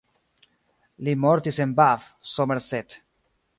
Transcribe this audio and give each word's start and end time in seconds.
Li 1.09 1.13
mortis 1.27 1.61
en 1.67 1.77
Bath, 1.83 2.09
Somerset. 2.33 3.01